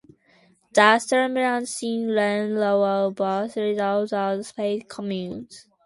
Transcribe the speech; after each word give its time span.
Thus, 0.73 1.05
Taverny 1.05 1.41
and 1.41 1.69
Saint-Leu 1.69 2.79
were 2.79 3.11
both 3.11 3.55
restored 3.55 4.11
as 4.11 4.47
separate 4.47 4.89
communes. 4.89 5.67